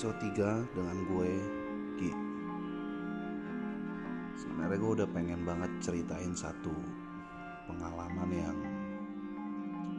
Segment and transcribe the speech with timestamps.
[0.00, 1.30] episode 3 dengan gue
[2.00, 2.08] Ki
[4.32, 6.72] Sebenarnya gue udah pengen banget ceritain satu
[7.68, 8.56] pengalaman yang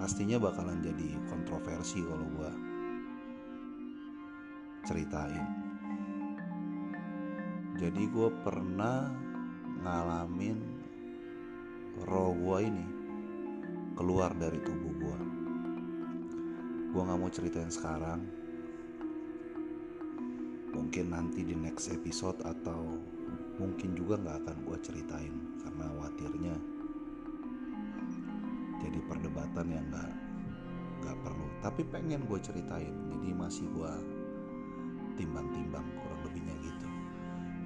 [0.02, 2.52] pastinya bakalan jadi kontroversi kalau gue
[4.90, 5.46] ceritain.
[7.78, 9.06] Jadi gue pernah
[9.86, 10.58] ngalamin
[12.10, 12.86] roh gue ini
[13.94, 15.20] keluar dari tubuh gue.
[16.90, 18.41] Gue gak mau ceritain sekarang
[20.72, 23.00] mungkin nanti di next episode atau
[23.60, 26.56] mungkin juga nggak akan gue ceritain karena khawatirnya
[28.82, 30.12] jadi perdebatan yang nggak
[31.02, 31.48] nggak perlu.
[31.62, 33.94] Tapi pengen gue ceritain jadi masih gue
[35.22, 36.88] timbang-timbang kurang lebihnya gitu.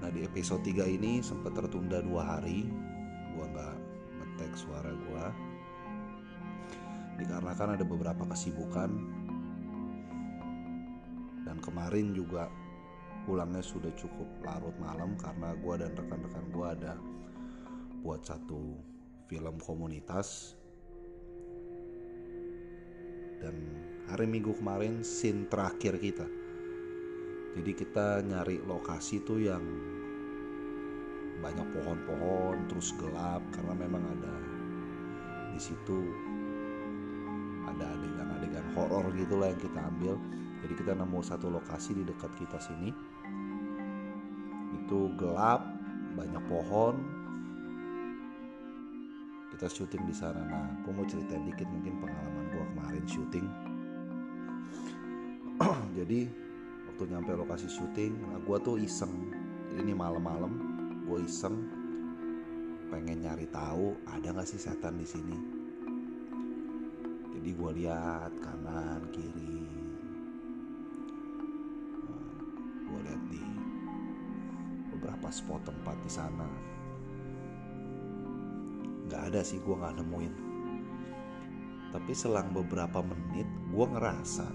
[0.03, 2.67] Nah di episode 3 ini sempat tertunda dua hari
[3.35, 3.75] gue nggak
[4.19, 5.25] ngetek suara gue
[7.23, 8.91] dikarenakan ada beberapa kesibukan.
[11.45, 12.49] Dan kemarin juga
[13.25, 16.93] pulangnya sudah cukup larut malam karena gue dan rekan-rekan gue ada
[18.05, 18.77] buat satu
[19.25, 20.53] film komunitas.
[23.41, 23.55] Dan
[24.05, 26.25] hari minggu kemarin scene terakhir kita.
[27.57, 29.65] Jadi kita nyari lokasi tuh yang
[31.41, 34.35] banyak pohon-pohon terus gelap karena memang ada
[35.51, 35.99] di situ
[37.67, 40.15] ada adegan-adegan horor gitulah yang kita ambil
[40.65, 42.89] jadi kita nemu satu lokasi di dekat kita sini.
[44.81, 45.61] Itu gelap
[46.17, 46.97] banyak pohon.
[49.53, 50.41] Kita syuting di sana.
[50.41, 53.45] Nah aku mau ceritain dikit mungkin pengalaman gue kemarin syuting.
[56.01, 56.19] Jadi
[56.89, 59.13] waktu nyampe lokasi syuting nah gue tuh iseng.
[59.77, 60.49] Ini malam-malam
[61.05, 61.61] gue iseng.
[62.89, 65.37] Pengen nyari tahu ada nggak sih setan di sini?
[67.37, 69.54] Jadi gue lihat kanan kiri
[75.25, 76.49] beberapa spot tempat di sana.
[79.05, 80.33] Nggak ada sih gue nggak nemuin.
[81.93, 84.45] Tapi selang beberapa menit gue ngerasa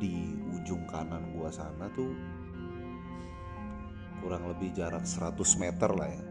[0.00, 2.12] di ujung kanan gue sana tuh
[4.24, 6.24] kurang lebih jarak 100 meter lah ya.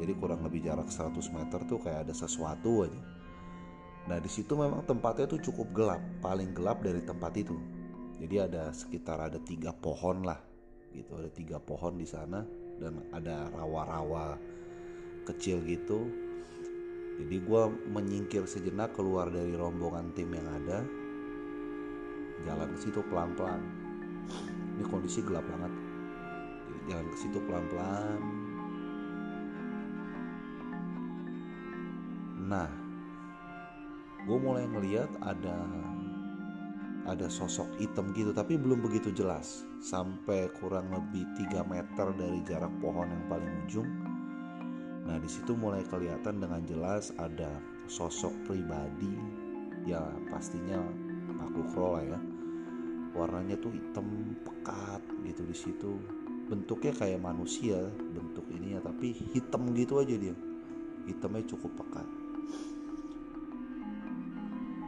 [0.00, 3.00] Jadi kurang lebih jarak 100 meter tuh kayak ada sesuatu aja.
[4.08, 7.56] Nah di situ memang tempatnya tuh cukup gelap paling gelap dari tempat itu.
[8.20, 10.49] Jadi ada sekitar ada tiga pohon lah
[10.94, 11.10] gitu.
[11.18, 12.42] Ada tiga pohon di sana
[12.80, 14.38] dan ada rawa-rawa
[15.28, 16.08] kecil gitu.
[17.20, 17.62] Jadi gue
[17.92, 20.80] menyingkir sejenak keluar dari rombongan tim yang ada.
[22.48, 23.60] Jalan ke situ pelan-pelan.
[24.80, 25.72] Ini kondisi gelap banget.
[26.88, 28.20] Jalan ke situ pelan-pelan.
[32.48, 32.70] Nah
[34.24, 35.60] gue mulai ngeliat ada
[37.08, 39.64] ada sosok hitam gitu tapi belum begitu jelas.
[39.80, 43.88] Sampai kurang lebih 3 meter dari jarak pohon yang paling ujung.
[45.08, 47.48] Nah di situ mulai kelihatan dengan jelas ada
[47.88, 49.16] sosok pribadi.
[49.88, 50.76] Ya pastinya
[51.32, 52.20] makhluk roh ya.
[53.16, 55.92] Warnanya tuh hitam pekat gitu di situ.
[56.52, 57.78] Bentuknya kayak manusia
[58.12, 60.36] bentuk ini ya tapi hitam gitu aja dia.
[61.08, 62.06] Hitamnya cukup pekat.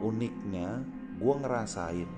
[0.03, 0.83] Uniknya
[1.17, 2.09] gue ngerasain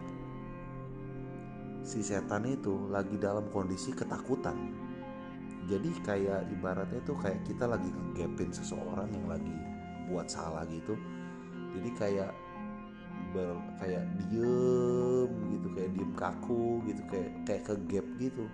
[1.85, 4.57] si setan itu lagi dalam kondisi ketakutan.
[5.69, 9.53] Jadi kayak ibaratnya tuh kayak kita lagi ngegapin seseorang yang lagi
[10.09, 10.97] buat salah gitu.
[11.78, 12.33] Jadi kayak
[13.33, 18.45] ber, kayak diem gitu kayak diem kaku gitu kayak kayak ke gap gitu.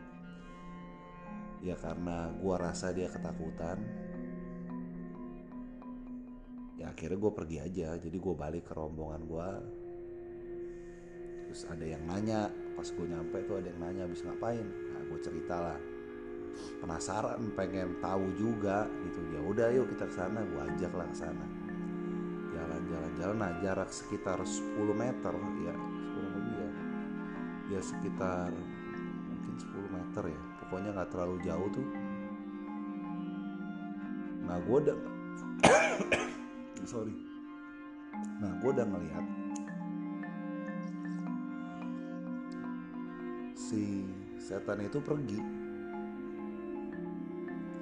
[1.63, 3.79] Ya karena gue rasa dia ketakutan.
[6.75, 7.95] Ya akhirnya gue pergi aja.
[7.95, 9.49] Jadi gue balik ke rombongan gue
[11.51, 12.47] terus ada yang nanya
[12.79, 14.63] pas gue nyampe tuh ada yang nanya habis ngapain?
[14.63, 15.79] Nah gue cerita lah.
[16.79, 19.19] Penasaran pengen tahu juga gitu.
[19.35, 21.43] Ya udah yuk kita ke sana gue ajak lah ke sana.
[22.55, 25.35] Jalan-jalan jalan nah jarak sekitar 10 meter
[25.67, 26.69] ya 10 lebih ya.
[27.75, 28.47] Ya sekitar
[29.27, 30.41] mungkin 10 meter ya.
[30.63, 31.87] Pokoknya nggak terlalu jauh tuh.
[34.47, 34.97] Nah gue udah
[36.95, 37.11] sorry.
[38.39, 39.25] Nah gue udah ngeliat
[43.71, 44.03] si
[44.35, 45.39] setan itu pergi.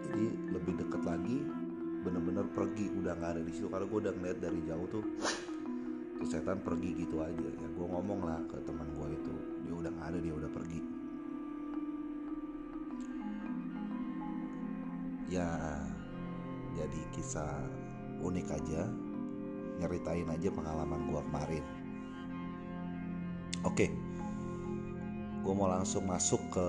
[0.05, 1.41] Jadi lebih deket lagi
[2.05, 2.93] bener-bener pergi.
[2.93, 5.03] Udah nggak ada di situ karena gue udah ngeliat dari jauh tuh
[6.21, 7.41] tuh setan pergi gitu aja.
[7.41, 9.33] Ya gue ngomong lah ke teman gue itu
[9.65, 10.81] dia udah nggak ada dia udah pergi.
[15.33, 15.49] Ya
[16.77, 17.65] jadi kisah
[18.21, 18.85] unik aja.
[19.79, 21.65] Nyeritain aja pengalaman gue kemarin.
[23.65, 23.89] Oke.
[23.89, 24.18] okay
[25.39, 26.67] gue mau langsung masuk ke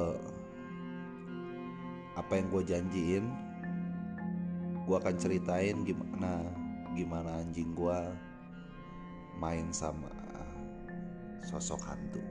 [2.16, 3.24] apa yang gue janjiin.
[4.84, 6.42] Gue akan ceritain gimana
[6.94, 7.98] gimana anjing gue
[9.38, 10.10] main sama
[11.46, 12.22] sosok hantu.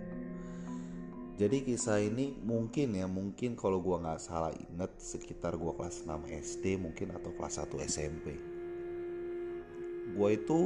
[1.39, 6.11] Jadi kisah ini mungkin ya mungkin kalau gue nggak salah inget sekitar gue kelas 6
[6.27, 8.35] SD mungkin atau kelas 1 SMP
[10.09, 10.59] gue itu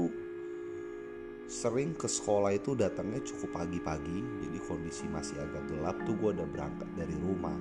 [1.48, 6.48] sering ke sekolah itu datangnya cukup pagi-pagi jadi kondisi masih agak gelap tuh gue udah
[6.48, 7.56] berangkat dari rumah.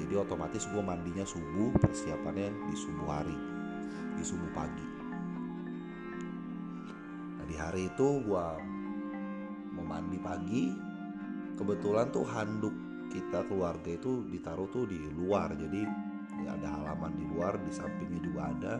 [0.00, 3.38] Jadi otomatis gue mandinya subuh persiapannya di subuh hari
[4.16, 4.86] di subuh pagi.
[7.38, 8.46] Nah di hari itu gue
[9.76, 10.62] mau mandi pagi
[11.54, 12.74] kebetulan tuh handuk
[13.12, 15.82] kita keluarga itu ditaruh tuh di luar jadi
[16.48, 18.74] ada halaman di luar di sampingnya juga ada.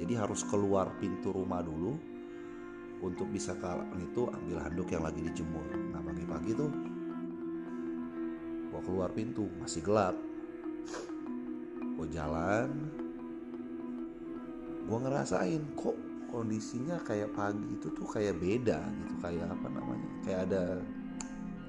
[0.00, 2.19] Jadi harus keluar pintu rumah dulu
[3.00, 3.68] untuk bisa ke
[4.00, 5.64] itu ambil handuk yang lagi dijemur.
[5.92, 6.70] Nah pagi-pagi tuh
[8.70, 10.16] gua keluar pintu masih gelap.
[11.96, 12.68] Gua jalan
[14.88, 15.96] gua ngerasain kok
[16.30, 20.64] kondisinya kayak pagi itu tuh kayak beda gitu kayak apa namanya kayak ada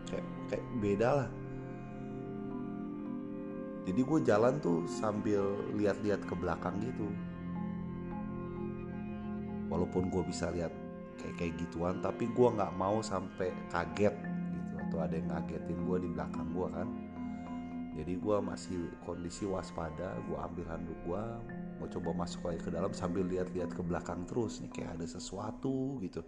[0.07, 1.29] kayak kayak beda lah.
[3.81, 5.41] Jadi gue jalan tuh sambil
[5.73, 7.09] lihat-lihat ke belakang gitu.
[9.73, 10.69] Walaupun gue bisa lihat
[11.19, 11.99] kayak kayak gituan.
[11.99, 14.15] Tapi gue nggak mau sampai kaget
[14.55, 16.87] gitu atau ada yang ngagetin gue di belakang gue kan.
[17.91, 21.23] Jadi gue masih kondisi waspada gue ambil handuk gue
[21.81, 24.61] mau coba masuk lagi ke dalam sambil lihat-lihat ke belakang terus.
[24.61, 26.21] Nih kayak ada sesuatu gitu.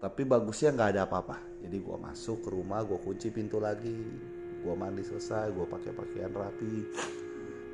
[0.00, 1.36] Tapi bagusnya nggak ada apa-apa.
[1.60, 3.98] Jadi gue masuk ke rumah gue kunci pintu lagi.
[4.60, 6.74] Gue mandi selesai gue pakai pakaian rapi.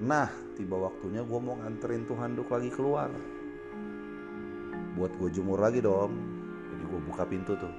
[0.02, 0.26] Nah
[0.58, 3.35] tiba waktunya gue mau nganterin tuh handuk lagi keluar
[4.96, 6.16] buat gue jemur lagi dong.
[6.72, 7.74] Jadi gue buka pintu tuh.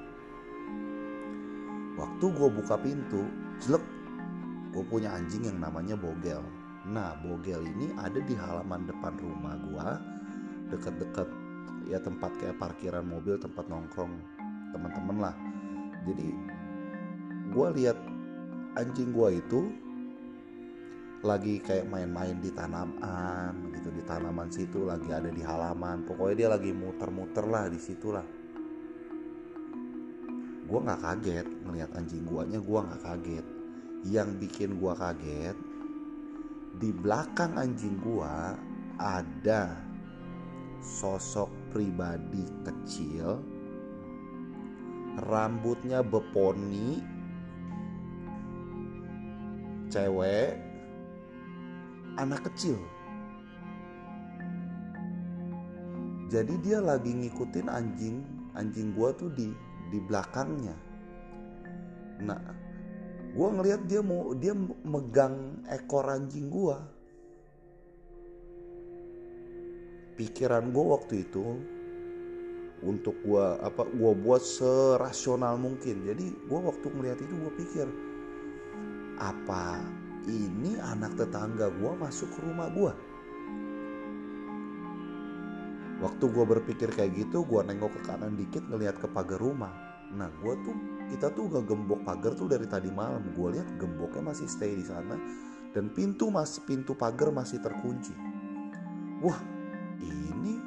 [1.97, 3.25] Waktu gue buka pintu
[3.65, 3.81] jelek.
[4.71, 6.45] Gue punya anjing yang namanya bogel.
[6.85, 9.87] Nah bogel ini ada di halaman depan rumah gue
[10.77, 11.27] deket-deket
[11.89, 14.13] ya tempat kayak parkiran mobil tempat nongkrong
[14.71, 15.35] teman-teman lah.
[16.05, 16.29] Jadi
[17.49, 17.97] gue lihat
[18.77, 19.73] anjing gue itu
[21.25, 26.05] lagi kayak main-main di tanaman gitu di tanaman situ lagi ada di halaman.
[26.05, 28.25] Pokoknya dia lagi muter-muter lah di situ lah.
[30.67, 33.45] Gue nggak kaget ngelihat anjing guanya gue nggak kaget.
[34.05, 35.57] Yang bikin gue kaget
[36.77, 38.53] di belakang anjing gua
[39.01, 39.81] ada
[40.77, 43.41] sosok pribadi kecil
[45.25, 47.01] rambutnya beponi
[49.89, 50.61] cewek
[52.17, 52.77] anak kecil.
[56.27, 58.19] Jadi dia lagi ngikutin anjing
[58.57, 59.53] anjing gua tuh di
[59.93, 60.75] di belakangnya.
[62.19, 62.41] Nah
[63.31, 64.51] gua ngelihat dia mau dia
[64.83, 66.83] megang ekor anjing gua.
[70.19, 71.61] Pikiran gua waktu itu
[72.83, 76.03] untuk gua apa gua buat serasional mungkin.
[76.03, 77.87] Jadi gua waktu melihat itu gua pikir
[79.17, 79.79] apa
[80.27, 82.93] ini anak tetangga gua masuk ke rumah gua.
[85.97, 89.71] Waktu gua berpikir kayak gitu gua nengok ke kanan dikit ngelihat ke pagar rumah.
[90.13, 90.75] Nah gua tuh
[91.07, 93.23] kita tuh gak gembok pagar tuh dari tadi malam.
[93.33, 95.15] Gua lihat gemboknya masih stay di sana
[95.71, 98.13] dan pintu masih pintu pagar masih terkunci.
[99.23, 99.39] Wah
[100.03, 100.61] ini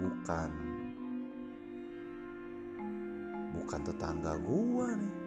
[0.00, 0.50] bukan
[3.52, 5.21] bukan tetangga gua nih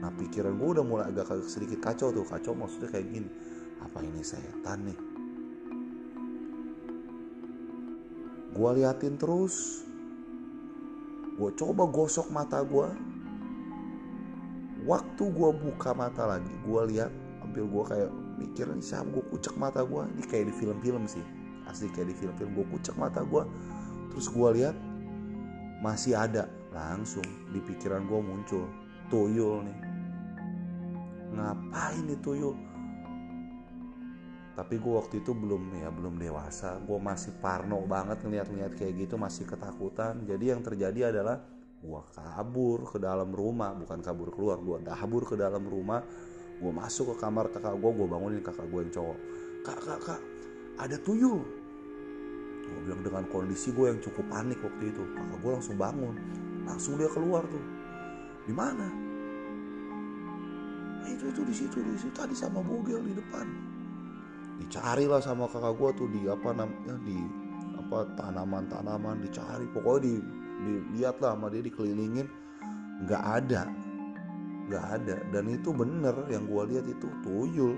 [0.00, 2.24] nah pikiran gua udah mulai agak sedikit kacau tuh.
[2.24, 3.28] Kacau maksudnya kayak gini
[3.84, 4.98] apa ini setan nih?
[8.56, 9.84] Gua liatin terus.
[11.36, 12.96] Gua coba gosok mata gua.
[14.88, 17.12] Waktu gua buka mata lagi gua lihat
[17.44, 19.08] hampir gua kayak mikir nih siapa?
[19.12, 20.08] Gua kucek mata gua.
[20.16, 21.24] Ini kayak di film-film sih.
[21.68, 22.56] Asli kayak di film-film.
[22.56, 23.44] Gua kucek mata gua.
[24.16, 24.76] Terus gua lihat
[25.84, 26.48] masih ada.
[26.72, 28.64] Langsung di pikiran gua muncul
[29.10, 29.89] tuyul nih
[31.40, 32.56] ngapain nih tuyul
[34.60, 36.76] tapi gue waktu itu belum ya belum dewasa.
[36.84, 40.20] Gue masih parno banget ngeliat-ngeliat kayak gitu masih ketakutan.
[40.28, 41.40] Jadi yang terjadi adalah
[41.80, 43.72] gue kabur ke dalam rumah.
[43.72, 46.04] Bukan kabur keluar gue kabur ke dalam rumah.
[46.60, 49.18] Gue masuk ke kamar kakak gue gue bangunin kakak gue yang cowok.
[49.64, 50.20] Kak kak kak
[50.76, 51.40] ada tuyul.
[52.68, 55.02] Gue bilang dengan kondisi gue yang cukup panik waktu itu.
[55.16, 56.14] Kakak gue langsung bangun.
[56.68, 57.64] Langsung dia keluar tuh.
[58.44, 59.09] Di mana
[61.16, 62.14] itu itu di situ di situ.
[62.14, 63.46] Tadi sama bogel di depan.
[64.60, 67.18] Dicari lah sama kakak gue tuh di apa namanya di
[67.80, 69.66] apa tanaman-tanaman dicari.
[69.72, 70.14] Pokoknya di
[70.60, 72.28] dilihat lah sama dia dikelilingin.
[73.06, 73.62] Nggak ada.
[74.68, 75.16] Nggak ada.
[75.32, 77.74] Dan itu bener yang gue lihat itu tuyul.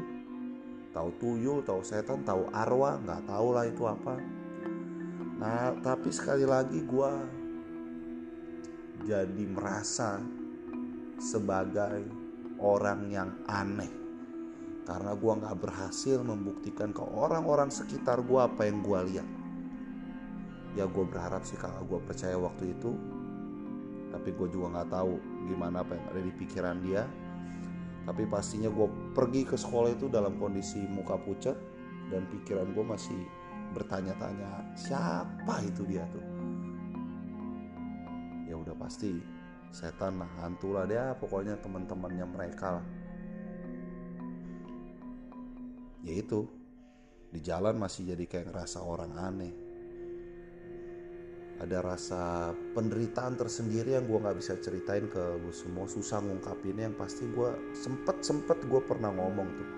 [0.93, 4.15] Tahu tuyul tahu setan tahu arwah nggak tahu lah itu apa.
[5.41, 7.13] Nah tapi sekali lagi gue
[9.03, 10.23] jadi merasa
[11.19, 12.22] sebagai
[12.63, 13.91] orang yang aneh.
[14.83, 19.29] Karena gue nggak berhasil membuktikan ke orang-orang sekitar gue apa yang gue lihat.
[20.79, 22.95] Ya gue berharap sih kalau gue percaya waktu itu
[24.13, 25.13] tapi gue juga nggak tahu
[25.49, 27.03] gimana apa yang ada di pikiran dia.
[28.03, 31.55] Tapi pastinya gue pergi ke sekolah itu dalam kondisi muka pucat
[32.11, 33.21] dan pikiran gue masih
[33.73, 36.27] bertanya-tanya siapa itu dia tuh?
[38.45, 39.17] Ya udah pasti
[39.73, 42.87] setan lah hantu lah dia pokoknya teman-temannya mereka lah.
[46.05, 46.45] Ya itu
[47.33, 49.55] di jalan masih jadi kayak ngerasa orang aneh.
[51.63, 56.97] Ada rasa penderitaan tersendiri yang gue nggak bisa ceritain ke lu semua susah ngungkapinnya yang
[56.99, 59.71] pasti gue sempet sempet gue pernah ngomong tuh.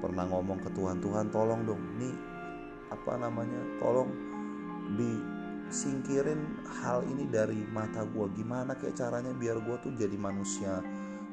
[0.00, 2.16] Pernah ngomong ke Tuhan Tuhan tolong dong nih
[2.88, 4.08] apa namanya tolong
[5.72, 10.84] disingkirin hal ini dari mata gue gimana kayak caranya biar gue tuh jadi manusia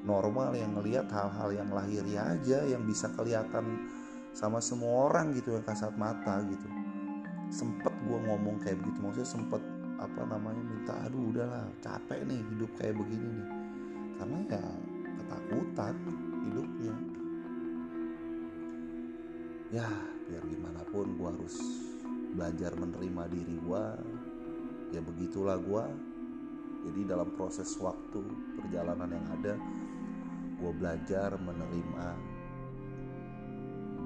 [0.08, 3.92] normal yang ngelihat hal-hal yang lahiriah aja yang bisa kelihatan
[4.32, 6.68] sama semua orang gitu yang kasat mata gitu.
[7.52, 9.60] Sempet gue ngomong kayak begitu maksudnya sempet
[10.00, 13.50] apa namanya minta aduh udahlah capek nih hidup kayak begini nih.
[14.24, 14.64] Karena ya
[15.20, 15.96] ketakutan
[16.48, 16.96] hidupnya.
[19.76, 19.90] Ya
[20.32, 21.60] biar gimana pun gue harus
[22.40, 23.84] belajar menerima diri gue
[24.90, 25.84] ya begitulah gue
[26.90, 28.24] jadi dalam proses waktu
[28.58, 29.54] perjalanan yang ada
[30.60, 32.06] gue belajar menerima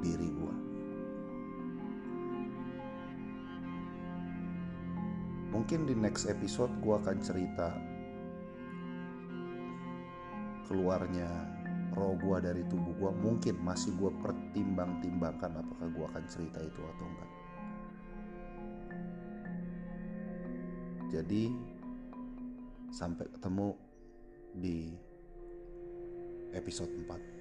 [0.03, 0.55] diri gue
[5.53, 7.69] mungkin di next episode gue akan cerita
[10.67, 11.29] keluarnya
[11.93, 17.05] roh gue dari tubuh gue mungkin masih gue pertimbang-timbangkan apakah gue akan cerita itu atau
[17.05, 17.42] enggak
[21.13, 21.53] jadi
[22.89, 23.77] sampai ketemu
[24.57, 24.89] di
[26.57, 27.32] episode 4